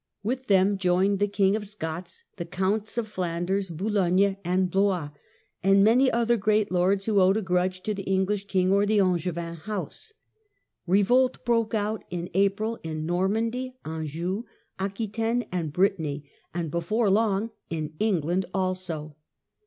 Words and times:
With 0.23 0.47
them 0.47 0.79
joined 0.79 1.19
the 1.19 1.27
King 1.27 1.55
of 1.55 1.67
Scots, 1.67 2.23
the 2.37 2.45
Counts 2.45 2.97
of 2.97 3.07
Flanders, 3.07 3.69
Boulogne, 3.69 4.35
and 4.43 4.71
Blois, 4.71 5.11
and 5.61 5.83
many 5.83 6.09
other 6.09 6.37
great 6.37 6.71
lords 6.71 7.05
who 7.05 7.21
owed 7.21 7.37
a 7.37 7.41
grudge 7.43 7.83
to 7.83 7.93
the 7.93 8.01
English 8.09 8.47
king 8.47 8.71
or 8.73 8.87
the 8.87 8.99
Angevin 8.99 9.57
house. 9.57 10.13
Revolt 10.87 11.45
broke 11.45 11.75
out 11.75 12.03
in 12.09 12.31
April 12.33 12.79
in 12.81 13.05
Normandy, 13.05 13.77
Anjou, 13.85 14.45
Aquitaine, 14.79 15.45
and 15.51 15.71
Brittany— 15.71 16.27
and 16.51 16.71
before 16.71 17.11
long 17.11 17.51
in 17.69 17.93
England 17.99 18.47
also. 18.55 19.15